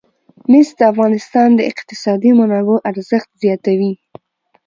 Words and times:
مس 0.51 0.69
د 0.79 0.81
افغانستان 0.91 1.49
د 1.55 1.59
اقتصادي 1.71 2.31
منابعو 2.39 2.83
ارزښت 2.89 3.29
زیاتوي. 3.43 3.93